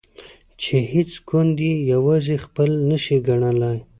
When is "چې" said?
0.61-0.75